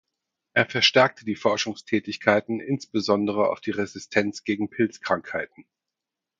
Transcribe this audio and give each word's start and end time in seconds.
Er 0.53 0.65
verstärkte 0.67 1.25
die 1.25 1.35
Forschungstätigkeiten 1.35 2.59
insbesondere 2.59 3.49
auf 3.51 3.61
die 3.61 3.69
Resistenz 3.69 4.43
gegen 4.43 4.67
Pilzkrankheiten. 4.67 5.67